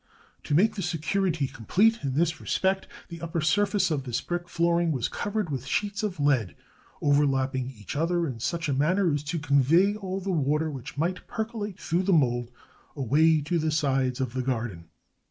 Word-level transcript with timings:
To 0.45 0.55
make 0.55 0.73
the 0.73 0.81
security 0.81 1.45
complete 1.45 1.99
in 2.01 2.15
this 2.15 2.41
respect, 2.41 2.87
the 3.09 3.21
upper 3.21 3.39
surface 3.39 3.91
of 3.91 4.03
this 4.03 4.19
brick 4.19 4.49
flooring 4.49 4.91
was 4.91 5.07
covered 5.07 5.51
with 5.51 5.67
sheets 5.67 6.01
of 6.01 6.19
lead, 6.19 6.55
overlapping 7.03 7.69
each 7.69 7.95
other 7.95 8.25
in 8.25 8.39
such 8.39 8.67
a 8.67 8.73
manner 8.73 9.13
as 9.13 9.21
to 9.25 9.37
convey 9.37 9.93
all 9.93 10.19
the 10.19 10.31
water 10.31 10.71
which 10.71 10.97
might 10.97 11.27
percolate 11.27 11.79
through 11.79 12.01
the 12.01 12.13
mould 12.13 12.49
away 12.95 13.41
to 13.41 13.59
the 13.59 13.69
sides 13.69 14.19
of 14.19 14.33
the 14.33 14.41
garden. 14.41 14.85